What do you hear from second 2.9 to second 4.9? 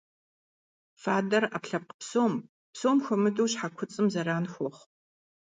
хуэмыдэу щхьэ куцӀым зэран хуэхъу.